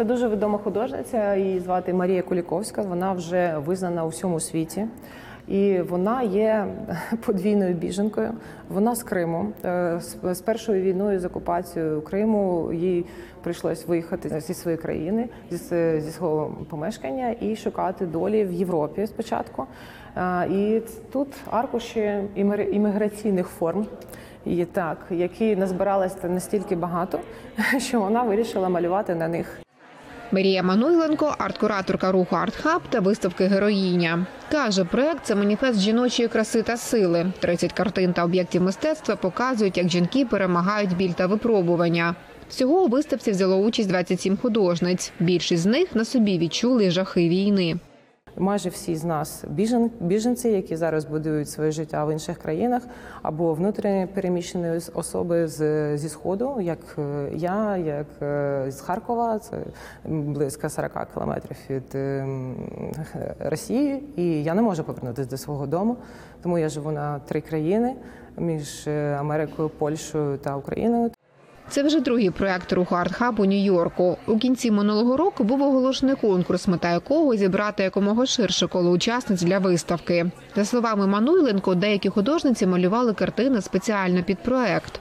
[0.00, 1.34] Це дуже відома художниця.
[1.34, 2.82] Її звати Марія Куліковська.
[2.82, 4.86] Вона вже визнана у всьому світі.
[5.48, 6.66] І вона є
[7.26, 8.30] подвійною біженкою.
[8.68, 9.46] Вона з Криму.
[9.64, 10.00] Е,
[10.32, 13.04] з- першою війною з окупацією Криму їй
[13.42, 19.66] прийшлось виїхати зі своєї країни, зі, свого помешкання і шукати долі в Європі спочатку.
[20.16, 20.82] Е, І
[21.12, 22.18] тут аркуші
[22.72, 23.86] імміграційних форм.
[24.44, 27.18] І так, які назбиралися настільки багато,
[27.78, 29.60] що вона вирішила малювати на них.
[30.32, 34.26] Марія Мануйленко, арт-кураторка руху «Артхаб» та виставки Героїня.
[34.50, 37.32] Каже, проект це маніфест жіночої краси та сили.
[37.38, 42.14] 30 картин та об'єктів мистецтва показують, як жінки перемагають біль та випробування.
[42.48, 45.12] Всього у виставці взяло участь 27 художниць.
[45.20, 47.76] Більшість з них на собі відчули жахи війни.
[48.40, 52.82] Майже всі з нас біжен, біженці, які зараз будують своє життя в інших країнах,
[53.22, 59.56] або внутрішньо переміщені особи з, зі сходу, як е, я, як е, з Харкова, це
[60.04, 62.26] близько 40 кілометрів від е,
[63.40, 65.96] Росії, і я не можу повернутися до свого дому,
[66.42, 67.94] тому я живу на три країни
[68.36, 71.10] між е, Америкою, Польщею та Україною.
[71.70, 74.16] Це вже другий проект руху «Артхаб» у Нью-Йорку.
[74.26, 79.58] У кінці минулого року був оголошений конкурс, мета якого зібрати якомога ширше коло учасниць для
[79.58, 80.30] виставки.
[80.56, 85.00] За словами Мануйленко, деякі художниці малювали картини спеціально під проект.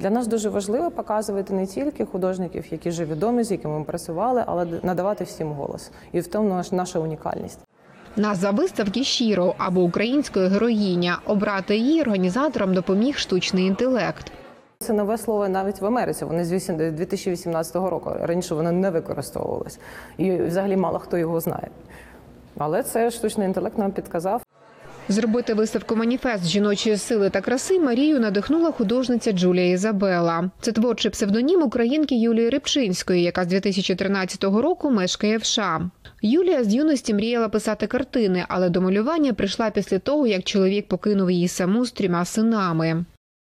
[0.00, 4.44] Для нас дуже важливо показувати не тільки художників, які вже відомі, з якими ми працювали,
[4.46, 5.90] але надавати всім голос.
[6.12, 7.58] І в тому наш- наша унікальність.
[8.16, 11.18] Назва виставки «Щіро» або українською героїня.
[11.26, 14.32] Обрати її організаторам допоміг штучний інтелект.
[14.86, 16.24] Це нове слово навіть в Америці.
[16.24, 18.12] Вони з 8 2018 року.
[18.20, 19.78] Раніше воно не використовувалось.
[20.18, 21.68] І взагалі мало хто його знає.
[22.58, 24.42] Але це штучний інтелект нам підказав.
[25.08, 30.50] Зробити виставку маніфест жіночої сили та краси Марію надихнула художниця Джулія Ізабела.
[30.60, 35.90] Це творчий псевдонім українки Юлії Рибчинської, яка з 2013 року мешкає в США.
[36.22, 41.30] Юлія з юності мріяла писати картини, але до малювання прийшла після того, як чоловік покинув
[41.30, 43.04] її саму з трьома синами.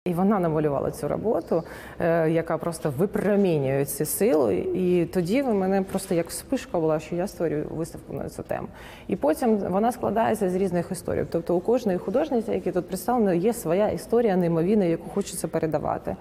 [0.06, 1.64] І вона намалювала цю роботу,
[2.00, 4.56] е, яка просто випромінює ці сили.
[4.56, 8.68] І тоді в мене просто як вспишка була, що я створюю виставку на цю тему.
[9.08, 11.26] І потім вона складається з різних історій.
[11.32, 16.16] Тобто у кожної художниці, які тут представлені, є своя історія неймовірна, яку хочеться передавати.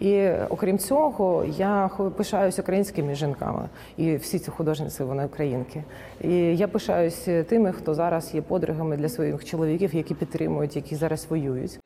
[0.00, 3.68] І окрім цього, я пишаюсь українськими жінками.
[3.96, 5.84] І всі ці художниці вони українки.
[6.20, 11.26] І я пишаюсь тими, хто зараз є подругами для своїх чоловіків, які підтримують, які зараз
[11.30, 11.80] воюють.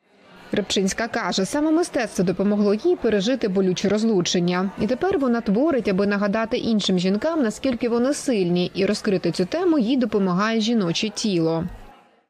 [0.55, 4.71] Рибчинська каже, саме мистецтво допомогло їй пережити болюче розлучення.
[4.81, 9.79] І тепер вона творить, аби нагадати іншим жінкам, наскільки вони сильні, і розкрити цю тему
[9.79, 11.63] їй допомагає жіноче тіло.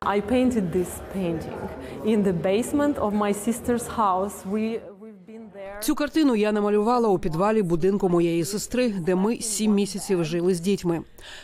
[0.01, 1.61] I painted this painting
[2.05, 4.35] in the basement of my sister's house.
[4.51, 4.79] We.
[5.81, 10.59] Цю картину я намалювала у підвалі будинку моєї сестри, де ми сім місяців жили з
[10.59, 11.01] дітьми.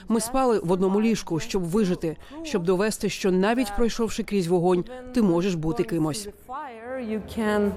[0.08, 5.22] Ми спали в одному ліжку, щоб вижити, щоб довести, що навіть пройшовши крізь вогонь, ти
[5.22, 6.30] можеш бути кимось.
[7.02, 7.74] You can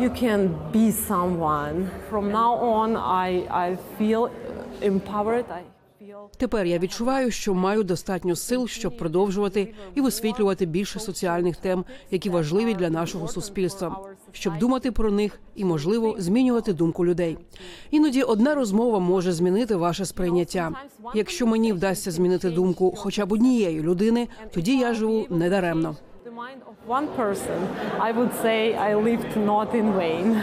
[0.00, 1.90] you can be someone.
[2.08, 4.30] From now on, I I feel
[4.80, 5.44] empowered.
[5.50, 5.62] I
[6.36, 12.30] Тепер я відчуваю, що маю достатньо сил, щоб продовжувати і висвітлювати більше соціальних тем, які
[12.30, 17.38] важливі для нашого суспільства, щоб думати про них і, можливо, змінювати думку людей.
[17.90, 20.72] Іноді одна розмова може змінити ваше сприйняття.
[21.14, 25.96] Якщо мені вдасться змінити думку хоча б однієї людини, тоді я живу недаремно.
[26.48, 27.58] Mind of one person.
[28.08, 30.42] I would say I lived not in vain.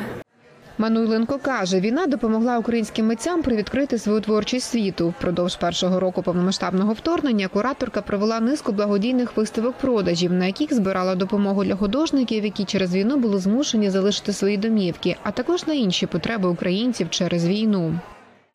[0.77, 5.13] Мануйленко каже, війна допомогла українським митцям привідкрити свою творчість світу.
[5.19, 11.63] Впродовж першого року повномасштабного вторгнення кураторка провела низку благодійних виставок продажів, на яких збирала допомогу
[11.63, 16.49] для художників, які через війну були змушені залишити свої домівки, а також на інші потреби
[16.49, 17.99] українців через війну.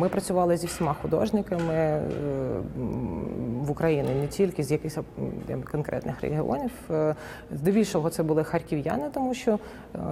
[0.01, 2.01] Ми працювали зі всіма художниками е,
[3.61, 4.99] в Україні, не тільки з якихось
[5.71, 6.71] конкретних регіонів.
[6.91, 7.15] Е,
[7.53, 9.59] Здебільшого це були харків'яни, тому що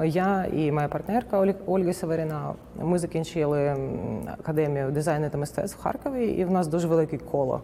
[0.00, 3.76] е, я і моя партнерка Ольга Северина ми закінчили
[4.38, 7.61] академію дизайну та мистецтв в Харкові, і в нас дуже велике коло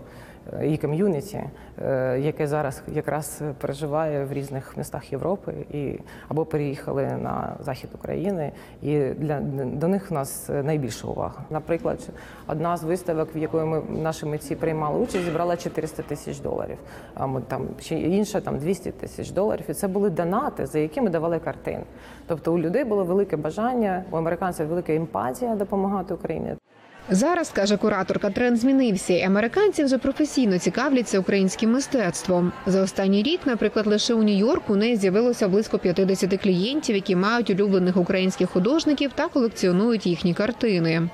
[0.62, 1.44] і ком'юніті,
[1.84, 5.98] е, яке зараз якраз переживає в різних містах Європи і
[6.28, 8.52] або переїхали на захід України,
[8.82, 11.44] і для до них в нас найбільша увага.
[11.50, 12.08] Наприклад,
[12.46, 16.78] одна з виставок, в якої ми наші митці приймали участь, зібрала 400 тисяч доларів.
[17.14, 19.64] А ми там ще інша там 200 тисяч доларів.
[19.68, 21.84] І це були донати, за які ми давали картини.
[22.26, 26.54] Тобто у людей було велике бажання, у американців велика емпатія допомагати Україні.
[27.10, 29.12] Зараз каже кураторка, тренд змінився.
[29.12, 32.52] і Американці вже професійно цікавляться українським мистецтвом.
[32.66, 37.50] За останній рік, наприклад, лише у Нью-Йорку у неї з'явилося близько 50 клієнтів, які мають
[37.50, 41.08] улюблених українських художників та колекціонують їхні картини.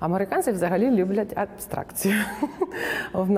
[0.00, 2.14] Американці взагалі люблять абстракцію.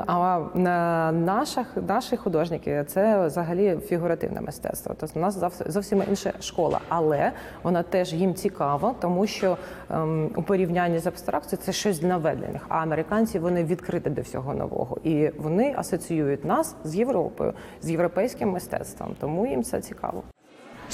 [0.07, 4.95] А на наших, наші художники це взагалі фігуративне мистецтво.
[5.01, 9.57] Тобто у нас зовс- зовсім інша школа, але вона теж їм цікава, тому що
[9.91, 12.67] ем, у порівнянні з абстракцією це щось нове для них.
[12.69, 17.53] А американці вони відкриті до всього нового, і вони асоціюють нас з Європою,
[17.83, 19.17] з європейським мистецтвом.
[19.21, 20.23] Тому їм це цікаво.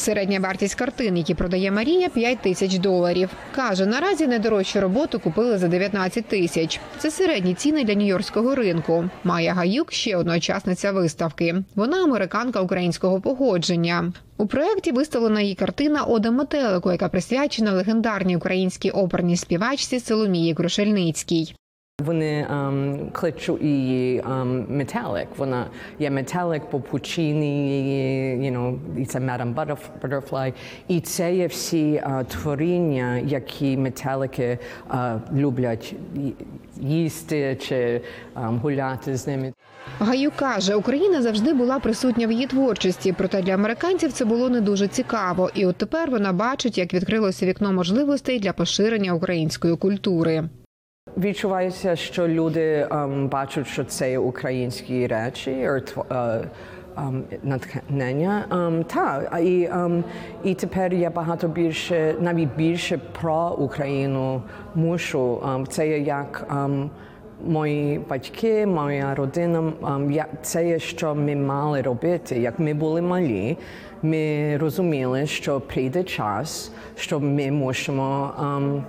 [0.00, 3.30] Середня вартість картин, які продає Марія, 5 тисяч доларів.
[3.54, 6.80] Каже, наразі найдорожчу роботу купили за 19 тисяч.
[6.98, 9.04] Це середні ціни для нью-йоркського ринку.
[9.24, 11.54] Майя Гаюк ще одна учасниця виставки.
[11.74, 14.12] Вона американка українського походження.
[14.36, 21.54] У проєкті виставлена її картина Ода метелику, яка присвячена легендарній українській оперній співачці Соломії Крушельницькій.
[22.04, 25.28] Вони ем, кличуть її ем, металик.
[25.36, 25.66] Вона
[25.98, 27.80] є металик по пучині,
[28.42, 30.52] you know, і це Madame Butterf- Butterfly.
[30.88, 34.58] І це є всі е, творіння, які металики
[34.90, 35.94] е, люблять
[36.80, 38.00] їсти чи
[38.36, 39.52] ем, гуляти з ними.
[39.98, 44.60] Гаю каже, Україна завжди була присутня в її творчості, проте для американців це було не
[44.60, 45.50] дуже цікаво.
[45.54, 50.48] І от тепер вона бачить, як відкрилося вікно можливостей для поширення української культури.
[51.16, 55.82] Відчувається, що люди ем, бачать, що це українські речі, е,
[56.96, 58.44] ем, натхнення.
[58.50, 59.68] Ем, та, і,
[60.44, 64.42] і тепер я багато більше, навіть більше про Україну
[64.74, 65.42] мушу.
[65.54, 66.90] Ем, це є як ем,
[67.46, 69.72] мої батьки, моя родина.
[69.86, 72.40] Ем, я, це є, що ми мали робити.
[72.40, 73.56] Як ми були малі,
[74.02, 78.30] ми розуміли, що прийде час, що ми мусимо.
[78.40, 78.84] Ем,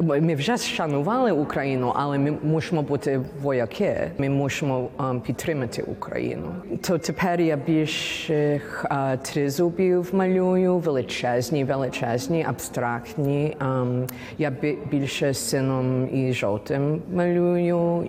[0.00, 4.10] ми вже шанували Україну, але ми мусимо бути вояки.
[4.18, 6.46] Ми мусимо um, підтримати Україну.
[6.82, 13.56] То тепер я більше uh, тризубів малюю, величезні, величезні, абстрактні.
[13.60, 14.08] Um,
[14.38, 18.08] я бі- більше сином і жовтим малюю.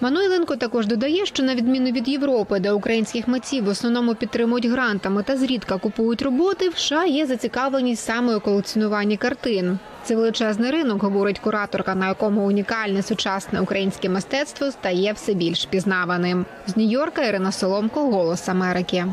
[0.00, 5.22] Мануйленко також додає, що на відміну від Європи, де українських митців в основному підтримують грантами
[5.22, 9.78] та зрідка купують роботи, в США є зацікавленість саме у колекціонуванні картин.
[10.04, 16.46] Це величезний ринок, говорить кураторка, на якому унікальне сучасне українське мистецтво стає все більш пізнаваним.
[16.66, 19.06] З Нью-Йорка Ірина Соломко, Голос Америки.